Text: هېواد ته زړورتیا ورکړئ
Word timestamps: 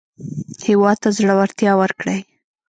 هېواد 0.67 0.97
ته 1.03 1.09
زړورتیا 1.17 1.71
ورکړئ 1.81 2.19